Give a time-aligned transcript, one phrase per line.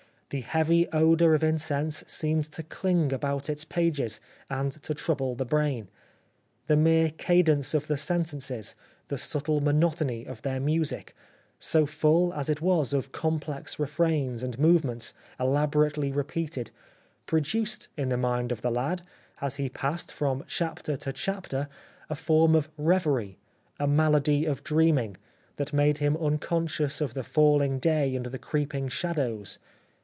[0.31, 5.43] The heavy odour of incense seemed to chng about its pages, and to trouble the
[5.43, 5.89] brain.
[6.67, 8.73] The mere cadence of the sentences,
[9.09, 11.13] the subtle monotony of their music,
[11.59, 16.71] so full as it was of complex refrains, and move ments, elaborately repeated,
[17.25, 19.01] produced in the mind of the lad,
[19.41, 21.67] as he passed from chapter to chapter,
[22.09, 23.37] a form of reverie,
[23.81, 25.17] a malady of dreaming,
[25.57, 29.59] that made him unconscious of the falling day and the creeping shadows.